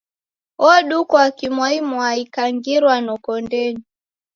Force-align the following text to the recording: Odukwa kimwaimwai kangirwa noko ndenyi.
Odukwa 0.71 1.23
kimwaimwai 1.37 2.21
kangirwa 2.33 2.95
noko 3.05 3.31
ndenyi. 3.45 3.83